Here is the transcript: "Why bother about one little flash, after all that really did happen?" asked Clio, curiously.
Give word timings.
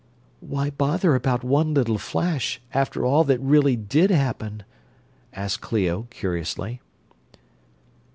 "Why 0.39 0.71
bother 0.71 1.13
about 1.13 1.43
one 1.43 1.75
little 1.75 1.99
flash, 1.99 2.59
after 2.73 3.05
all 3.05 3.23
that 3.25 3.37
really 3.39 3.75
did 3.75 4.09
happen?" 4.09 4.63
asked 5.31 5.61
Clio, 5.61 6.07
curiously. 6.09 6.81